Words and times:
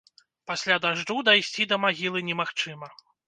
Пасля 0.51 0.77
дажджу 0.85 1.17
дайсці 1.27 1.67
да 1.73 1.79
магілы 1.85 2.25
немагчыма. 2.31 2.93